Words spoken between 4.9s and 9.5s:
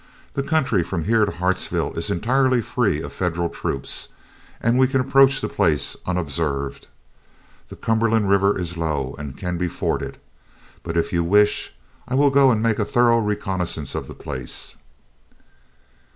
approach the place unobserved. The Cumberland River is low and